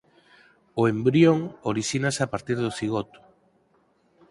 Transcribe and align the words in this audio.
O 0.81 0.83
embrión 0.93 1.37
orixínase 1.71 2.21
a 2.23 2.29
partir 2.33 2.57
do 2.65 2.75
cigoto. 2.79 3.19